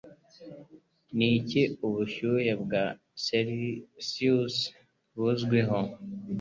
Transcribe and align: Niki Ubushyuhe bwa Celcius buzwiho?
Niki 1.17 1.61
Ubushyuhe 1.85 2.51
bwa 2.63 2.83
Celcius 3.23 4.57
buzwiho? 5.17 5.79